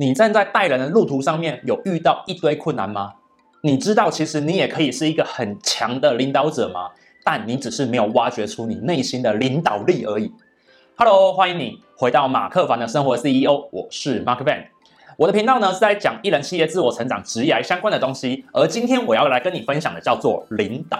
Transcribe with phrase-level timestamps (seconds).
[0.00, 3.14] 你站在带人的路途上面，有遇到一堆困难吗？
[3.62, 6.88] 你知道，其实你也可以是一个很强的领导者吗？
[7.24, 10.30] 但你只是没有挖掘出你内心的领导力而已。
[10.94, 14.66] Hello，欢迎你回到马克凡的生活 CEO，我是 Mark Van。
[15.16, 20.96] 我的频道呢是在讲一人企业自我成长、职业相关的东西，而今天我要来跟你分享的叫做领导。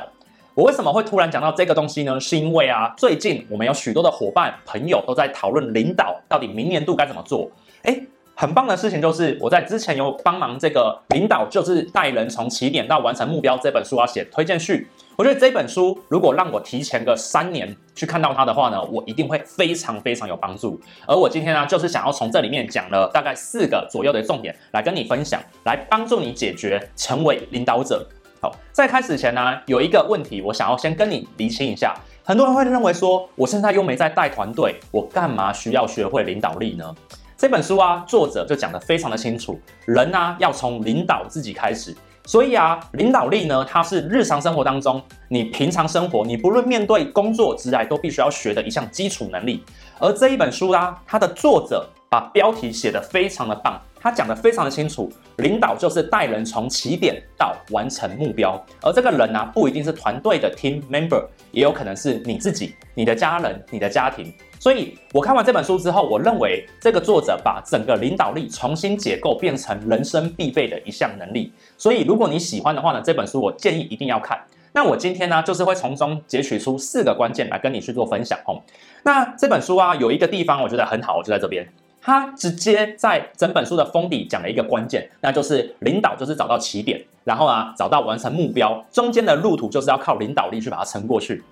[0.54, 2.18] 我为什么会突然讲到这个东西呢？
[2.18, 7.48] 是因为啊，最近我们有许多的伙伴朋友都在讨论领导到底明年度该怎么做。
[7.82, 8.04] 诶
[8.40, 14.86] 很棒的事情就是，我在之前有帮忙这个领导，就是带人从起点到完成目标这本书啊写推荐序。
[15.16, 20.80] 我觉得这本书如果让我提前个三年去看到它的话呢，我一定会非常非常有帮助。
[21.04, 28.08] 而我今天呢，就是想要从这里面讲了大概四个左右的重点来跟你分享，来帮助你解决成为领导者。
[28.40, 31.92] 好，在开始前呢，有一个问题我想要先跟你厘清一下。
[32.22, 36.94] 很多人会认为说，我现在又没在带团队，我干嘛需要学会领导力呢？
[37.38, 41.96] 这本书啊，作者就讲得非常的清楚，人啊要从领导自己开始。
[42.24, 49.62] 所以啊，领导力呢，它是日常生活当中你平常生活，你不论面对工作、职涯都必须要学的一项基础能力。
[50.00, 58.60] 而这一本书啊，它的作者把标题写得非常的棒，他讲得非常的清楚，领导就是带人从起点到完成目标。
[58.82, 64.34] 而这个人呢、啊，不一定是团队的 team member，也有可能是你自己、你的家人、你的家庭。
[64.60, 71.52] 所以，我看完这本书之后，我认为这个作者把整个领导力重新解构，变成人生必备的一项能力。
[71.76, 74.36] 所以，如果你喜欢的话呢，这本书我建议一定要看。
[74.72, 78.60] 那我今天呢，就是会从中截取出四个关键来跟你去做分享哦。
[79.04, 81.66] 那这本书啊，有一个地方我觉得很好，就在这边，
[82.02, 91.42] 它直接在整本书的封底讲了一个关键，那就是领导就是找到起点，然后啊找到完成目标，中间的路途就是要靠领导力去把它撑过去。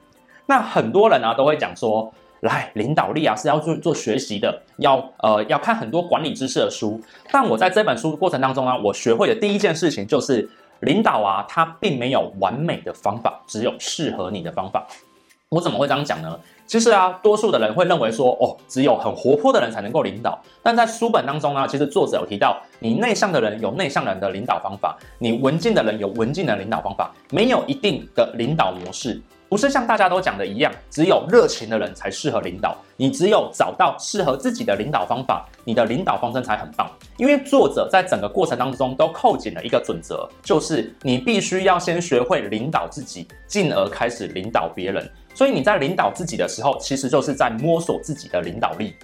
[0.46, 2.12] 那很多人啊都会讲说。
[2.40, 7.00] 来，领导力啊是要做做学习的，要呃要看很多管理知识的书。
[7.30, 10.48] 但我在这本书的过程当中啊，我学会的第一件事情就是，
[10.80, 14.86] 领导啊，它并没有完美的方法，只有适合你的方法。
[15.48, 16.38] 我怎么会这样讲呢？
[16.66, 20.36] 其实啊，多数的人会认为说，哦，只有很活泼的人才能够领导。
[20.60, 29.22] 但在书本当中呢，其实作者有提到，你内向的人有内向人的领导方法，你文静的人有文静的领导方法，没有一定的领导模式。
[29.48, 32.76] 不是像大家都讲的一样，只有热情的人才适合领导。
[32.96, 36.90] 你只有找到适合自己的领导方法，你的领导方针才很棒。
[37.16, 45.08] 因为作者在整个过程当中都扣紧了一个准则，就是你必须要先学会领导自己，进而开始领导别人。
[45.32, 48.94] 所以你在领导自己的时候，其实就是在摸索自己的领导力。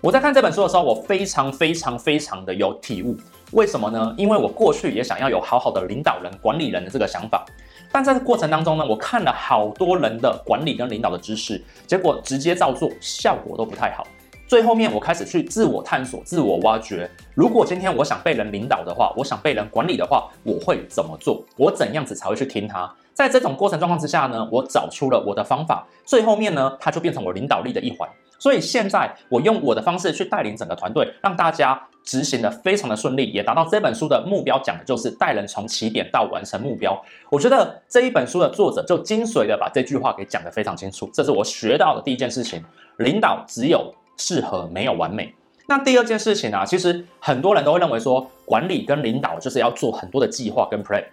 [0.00, 3.16] 我在看这本书的时候，我非常非常非常的有体悟。
[3.50, 4.14] 为什么呢？
[4.16, 7.44] 因为我过去也想要有好好的领导人、管理人的这个想法。
[7.92, 14.06] 但在这过程当中呢，我看了好多人的管理跟领导的知识，结果直接照做，效果都不太好。
[14.48, 17.10] 最后面我开始去自我探索、自我挖掘。
[17.34, 21.42] 如果今天我想被人领导的话，我想被人管理的话，我会怎么做？
[21.56, 22.90] 我怎样子才会去听他？
[23.14, 25.86] 在这种过程状况之下呢，我找出了我的方法。
[26.04, 28.08] 最后面呢，它就变成我领导力的一环。
[28.42, 37.00] 所以现在我用我的方式去带领整个团队，让大家执行的非常的顺利，也达到这本书的目标，讲的就是带人从起点到完成目标。
[37.30, 42.60] 我觉得这一本书的作者就精髓的把这句话给讲得非常清楚，这是我学到的第一件事情。
[42.96, 45.32] 领导只有适合，没有完美。
[45.68, 51.04] 那第二件事情啊，其实很多人都会认为说，管理跟领导就是要做很多的计划跟 plan。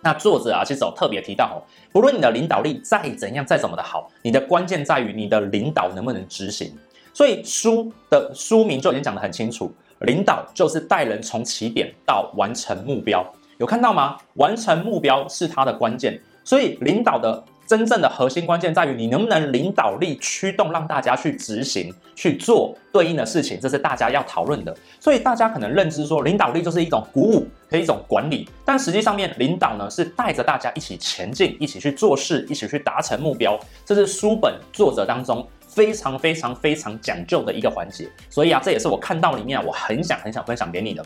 [0.00, 1.56] 那作者啊，其实有特别提到哦，
[1.92, 6.72] 不论你的领导力再怎样，再怎么的好，你的关键在于你的领导能不能执行。
[7.12, 13.24] 所以书的书名就已经讲得很清楚，领导就是带人从起点到完成目标。
[13.58, 14.16] 有看到吗？
[14.34, 16.20] 完成目标是他的关键。
[16.44, 17.42] 所以领导的。
[17.68, 24.74] 真正的核心关键在于你能不能领导力驱动，让大家去执行去做对应的事情，这是大家要讨论的。
[24.98, 33.60] 所以大家可能认知说，领导力就是一种鼓舞和一种管理，但实际上面领导呢是带着大家一起前进，一起去做事，一起去达成目标。
[33.84, 38.08] 这是书本作者当中非常非常非常讲究的一个环节。
[38.30, 41.04] 所以啊，这也是我看到里面我很想很想分享给你的。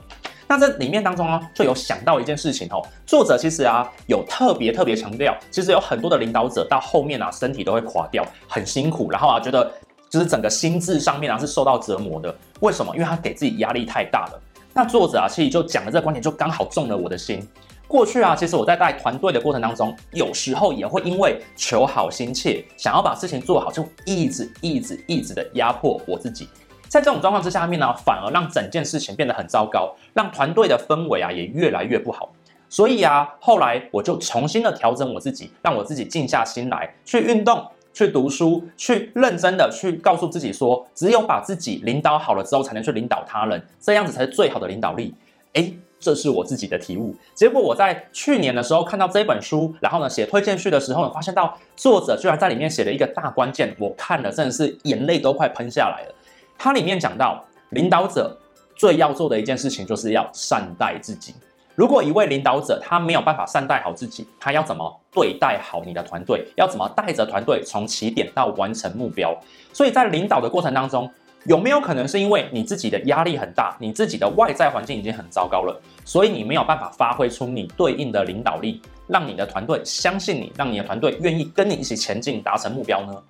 [0.53, 2.87] 那这里面当中呢，就有想到一件事情哦。
[3.07, 9.73] 作者其实啊，有特别特别强调，其实有很多的领导者到后面啊，身体都会垮掉，很辛苦，然后啊，觉得
[10.11, 12.35] 就是整个心智上面啊是受到折磨的。
[12.61, 12.95] 为什么？
[12.95, 14.39] 因为他给自己压力太大了。
[14.75, 17.43] 那作者啊，其实就讲了这个观点，就刚好中了我的心。
[17.89, 26.47] 过去啊，其实我在带团队的过程当中，有时候也会因为求好心切，想要把事情做好，就一直一直一直的压迫我自己。
[26.93, 32.31] 在这种状况之下面呢，反而让整件事情变得很糟糕，让团队的氛围啊也越来越不好。
[32.69, 45.15] 所以啊，后来我就重新的调整我自己，让我自己静下心来，去运动，去读书，去认真的去告诉自己说，只有把自己领导好了之后，才能去领导他人，这样子才是最好的领导力。
[45.55, 47.17] 诶，这是我自己的体悟。
[47.33, 56.15] 结果我在去年的时候看到这本书，然后呢写推荐序的时候，发现到作者居然在里面写了一个大关键，我看了真的是眼泪都快喷下来了。
[56.63, 58.39] 它里面讲到，领导者
[58.77, 61.35] 最要做的一件事情就是要善待自己。
[61.75, 66.47] 如果一位领导者他没有办法善待好自己，他要怎么对待好你的团队？
[66.57, 69.37] 要怎么带着团队从起点到完成目标？
[69.73, 71.11] 所以在领导的过程当中，
[71.47, 83.21] 有没有可能是因为你自己的压力很大，你自己的外在环境已经很糟糕了，所以你没有办法发挥出你对应的领导力，让你的团队相信你，让你的团队愿意跟你一起前进，达成目标呢？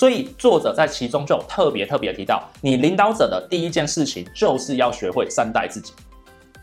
[0.00, 5.92] 所以作者在其中就特别特别提到，你领导者的第一件事情就是要学会善待自己。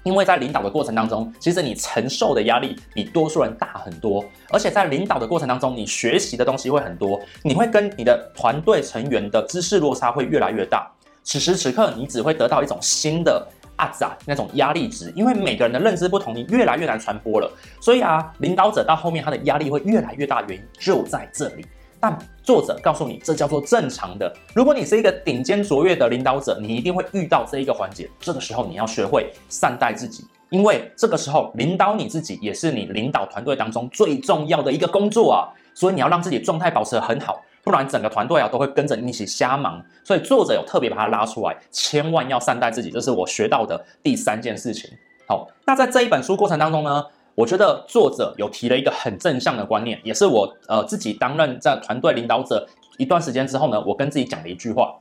[0.01, 10.92] 因为在领导的过程当中，其实你承受的压力比多数人大很多，而且在领导的过程当中，你学习的东西会很多，你会跟你的团队成员的知识落差会越来越大。
[11.22, 17.48] 此时此刻，你只会得到一种新的阿仔那种压力值，因为每个人的认知不同，你越来越难传播了。
[17.80, 21.63] 所以啊，领导者到后面他的压力会越来越大，原因就在这里。
[22.00, 24.32] 但作者告诉你，这叫做正常的。
[24.54, 28.10] 如果你是一个顶尖卓越的领导者，你一定会遇到这一个环节。
[28.20, 35.50] 这个时候，你要学会善待自己，因为这个时候领导你自己也是你领导团队当中最重要的一个工作啊。
[35.74, 39.84] 所以你要让自己状态保持得很好，不然整个团队啊都会跟着你一起瞎忙。
[40.04, 44.90] 所以作者有特别把它拉出来，千万要善待自己，这是我学到的第三件事情。
[45.28, 47.04] 好，那在这一本书过程当中呢，
[47.38, 52.68] 我觉得作者有提了一个很正向的观念，也是我呃自己担任在团队领导者
[52.98, 54.92] 一段时间之后呢，我跟自己讲的一句话。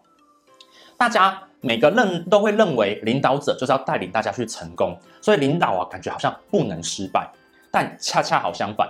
[0.99, 7.27] 大家每个认都会认为领导者就是要带领大家去成功，所以领导啊感觉好像不能失败，
[7.71, 8.87] 但恰恰好相反，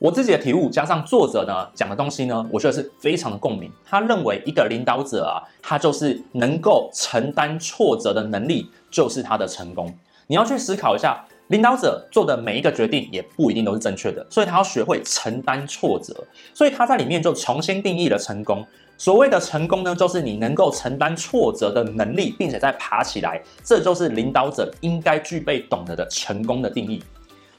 [0.00, 3.70] 我自己的体悟加上作者呢讲的东西呢，我觉得是非常的共鸣。
[3.84, 9.96] 他认为一个领导者啊，他就是能够承担挫折的能力就是他的成功。
[10.26, 11.24] 你要去思考一下。
[11.50, 16.14] 领导者做的每一个决定也不一定都是正确的，所以他要学会承担挫折。
[16.54, 18.64] 所以他在里面就重新定义了成功。
[18.96, 27.02] 所谓的成功呢，就是你能够承担挫折的能力，并且再爬起来，这就是领导者应该具备懂得的成功的定义。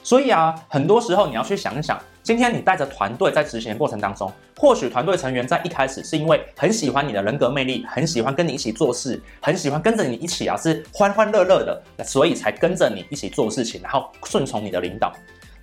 [0.04, 15.14] 所以啊，很多时候你要去想一想，今天你带着团队在执行的过程当中，或许团队成员在一开始是因为很喜欢你的人格魅力，很喜欢跟你一起做事，很喜欢跟着你一起啊，是欢欢乐乐的，所以才跟着你一起做事情，然后顺从你的领导。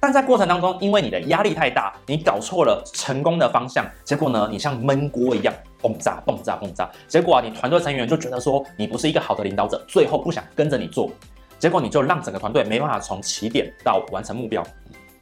[0.00, 5.52] 但在过程当中，因为你的压力太大，你搞错了成功的方向，结果呢，你像闷锅一样
[5.82, 6.88] 爆炸、爆炸、爆炸。
[7.08, 11.10] 结果啊，你团队成员就觉得说你不是一个好的领导者，最后不想跟着你做。
[11.58, 14.62] 结果你就让整个团队没办法从起点到完成目标，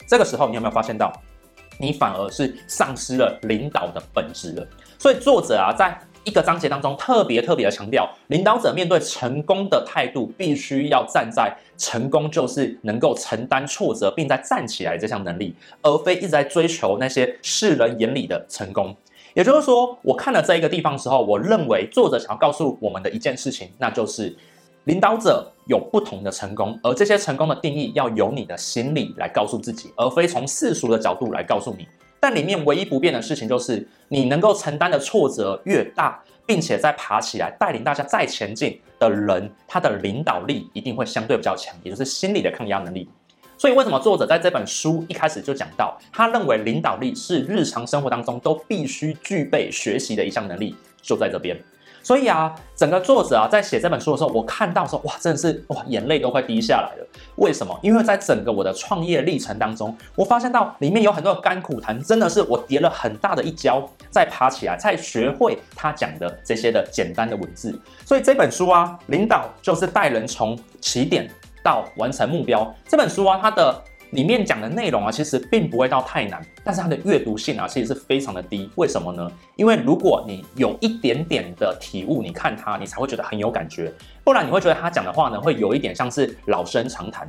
[0.07, 1.11] 这个时候你有没有发现到，
[1.81, 4.67] 你反而是丧失了领导的本质了？
[4.99, 18.95] 所以作者啊，在一个章节当中特别特别的强调，领导者面对成功的态度，必须要站在成功就是能够承担挫折，并再站起来这项能力，而非一直在追求那些世人眼里的成功。
[19.33, 24.37] 也就是说，我看了这一个地方的时候，我认为作者想要告诉我们的一件事情，那就是。
[24.87, 31.89] 领导者有不同的成功，而这些成功的定义要由你的心理来告诉自己，而非从世俗的角度来告诉你。
[32.21, 43.09] 但里面唯一不变的事情就是，你能够承担的挫折越大，并且再爬起来带领大家再前进的人，他的领导力一定会相对比较强，也就是心理的抗压能力。
[43.59, 51.61] 所以，为什么作者在这本书一开始就讲到，他认为领导力是日常生活当中都必须具备学习的一项能力，就在这边。
[52.07, 57.07] 所以啊，整个作者啊在写这本书的时候，我看到说，哇，真的是哇，眼泪都快滴下来了。
[57.35, 57.77] 为什么？
[57.83, 67.77] 因为在整个我的创业历程当中，我发现到里面有很多的甘苦谈，真的是我跌了很大的一跤，再爬起来，才学会他讲的这些的简单的文字。
[68.05, 71.29] 所以这本书啊，领导就是带人从起点
[71.61, 72.73] 到完成目标。
[72.87, 73.83] 这本书啊，它的。
[74.11, 78.71] 里面讲的内容啊，其实并不会到太难，但是它的阅读性啊，其实是非常的低。
[78.77, 79.31] 为什么呢？
[79.57, 83.93] 因为如果你有一点点的体悟，你看它，你才会觉得很有感觉。
[84.23, 87.27] 不然你会觉得他讲的话呢，会有一点像是老生常谈。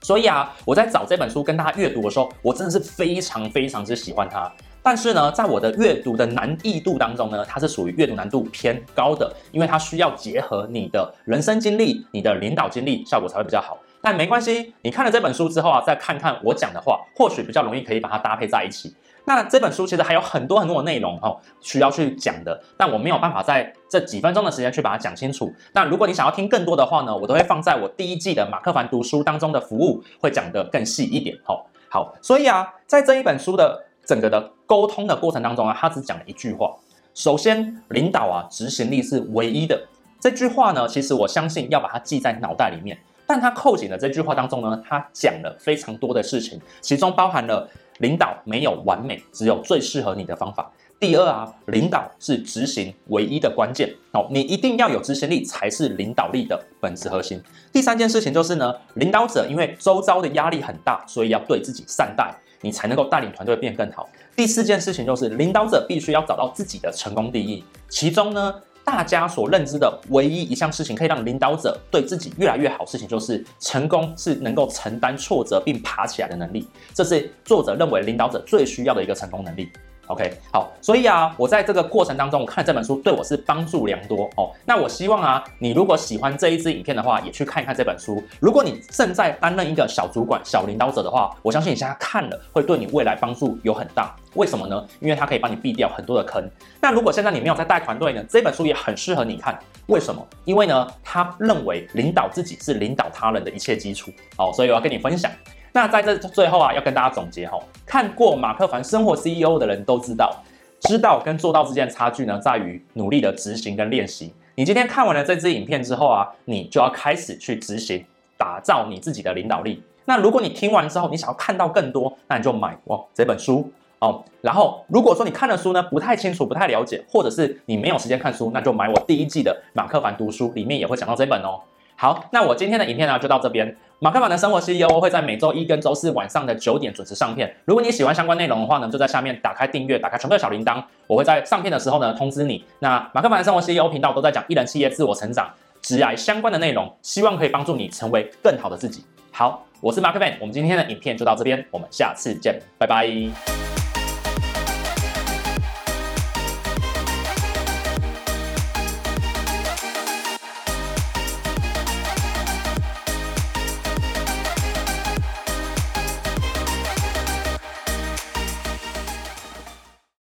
[0.00, 4.50] 所以啊，我在找这本书跟大家阅读的时候，我真的是非常非常之喜欢它。
[4.88, 13.76] 但是呢，在我的阅读的难易度当中呢，它是属于阅读难度偏高的，因为它需要结合你的人生经历、你的领导经历，效果才会比较好。
[14.00, 18.96] 但没关系，你看了这本书之后啊，再看看我讲的话，或许比较容易可以把它搭配在一起。
[19.26, 25.52] 那这本书其实还有很多很多的内容哦，需要去讲的，但我没有办法在这几分钟的时间去把它讲清楚。
[25.74, 31.36] 那如果你想要听更多的话呢，我都会放在我第一季的马克凡读书当中的服务，会讲得更细一点。
[31.44, 36.74] 好，好，所以啊，在这一本书的整个的沟通的过程当中啊，他只讲了一句话。
[37.12, 39.78] 首先，领导啊，执行力是唯一的。
[40.18, 42.98] 这句话呢，其实我相信要把它记在脑袋里面。
[43.26, 50.72] 但他扣紧的这句话当中呢，他讲了非常多的事情，其中包含了领导没有完美，只有最适合你的方法。
[50.98, 57.38] 第二啊，领导是执行唯一的关键哦，你一定要有执行力才是领导力的本质核心。
[57.70, 64.08] 第三件事情就是呢，领导者因为周遭的压力很大，所以要对自己善待，你才能够带领团队变更好。
[64.34, 79.68] 第四件事情就是领导者必须要找到自己的成功定义，其中呢，大家所认知的唯一一项事情可以让领导者对自己越来越好，事情就是成功是能够承担挫折并爬起来的能力，这是作者认为领导者最需要的一个成功能力。
[80.08, 84.50] OK，好，所以啊，我在这个过程当中，我看这本书对我是帮助良多哦。
[84.64, 88.22] 那我希望啊，你如果喜欢这一支影片的话，也去看一看这本书。
[88.40, 94.16] 如果你正在担任一个小主管、小领导者的话，我相信你现在看了会对你未来帮助有很大。
[94.34, 94.82] 为什么呢？
[95.00, 96.42] 因为它可以帮你避掉很多的坑。
[96.80, 99.58] 那如果现在你没有在带团队呢，这本书也很适合你看。
[99.88, 100.26] 为什么？
[100.46, 104.10] 因为呢，他认为领导自己是领导他人的一切基础。
[104.36, 105.30] 好，所以我要跟你分享。
[105.78, 107.56] 那在这最后啊，要跟大家总结哈，
[107.86, 110.34] 看过马克凡生活 CEO 的人都知道，
[110.80, 114.34] 知道跟做到之间的差距呢，在于努力的执行跟练习。
[114.56, 118.04] 你今天看完了这支影片之后啊，你就要开始去执行，
[118.36, 119.80] 打造你自己的领导力。
[120.04, 123.70] 那如果你听完之后，你想要看到更多，那你就买哦这本书
[124.00, 124.20] 哦。
[124.40, 131.60] 然后如果说你看了书呢，不太清楚、不太了解，或者是你没有时间看书，那就买我第一季的马克凡读书，里面也会讲到这本哦。
[131.94, 133.76] 好，那我今天的影片呢，就到这边。
[134.00, 137.52] 马克凡的生活 CEO 会在每周一跟周四晚上的九点准时上片。
[137.64, 142.64] 如果你喜欢相关内容的话呢，就在下面打开订阅，打开全部的小铃铛，我会在上片的时候呢通知你。
[142.78, 145.52] 那马克凡的生活 CEO 频道都在讲一人企业自我成长、
[145.82, 149.04] 职涯相关的内容，希望可以帮助你成为更好的自己。
[149.32, 153.77] 好，我是马克凡，我们今天的影片就到这边，我们下次见，拜拜。